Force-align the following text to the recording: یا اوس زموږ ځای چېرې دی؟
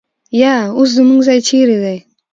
یا 0.41 0.53
اوس 0.77 0.89
زموږ 0.97 1.19
ځای 1.27 1.39
چېرې 1.47 1.77
دی؟ 1.83 1.97